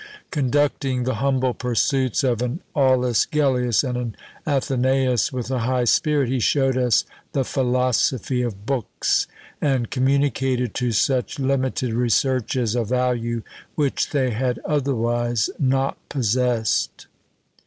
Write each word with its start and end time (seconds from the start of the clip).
Conducting 0.31 1.03
the 1.03 1.13
humble 1.21 1.53
pursuits 1.53 2.23
of 2.23 2.41
an 2.41 2.61
Aulus 2.75 3.27
Gellius 3.27 3.83
and 3.87 3.97
an 3.99 4.15
AthenÃḊus 4.47 5.31
with 5.31 5.51
a 5.51 5.59
high 5.59 5.83
spirit, 5.83 6.27
he 6.27 6.39
showed 6.39 6.75
us 6.75 7.05
the 7.33 7.45
philosophy 7.45 8.41
of 8.41 8.65
Books, 8.65 9.27
and 9.61 9.91
communicated 9.91 10.73
to 10.73 10.91
such 10.91 11.37
limited 11.37 11.93
researches 11.93 12.73
a 12.73 12.83
value 12.83 13.43
which 13.75 14.09
they 14.09 14.31
had 14.31 14.57
otherwise 14.65 15.51
not 15.59 15.97
possessed. 16.09 17.05